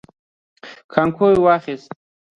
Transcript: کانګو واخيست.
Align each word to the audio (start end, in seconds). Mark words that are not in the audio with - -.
کانګو 0.91 1.27
واخيست. 1.45 1.89